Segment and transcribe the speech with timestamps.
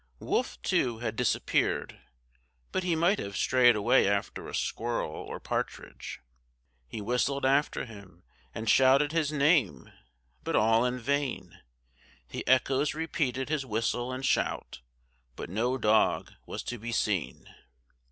[0.17, 1.99] Wolf, too, had disappeared,
[2.71, 6.21] but he might have strayed away after a squirrel or partridge.
[6.87, 9.91] He whistled after him and shouted his name,
[10.43, 11.61] but all in vain;
[12.29, 14.81] the echoes repeated his whistle and shout,
[15.35, 17.53] but no dog was to be seen.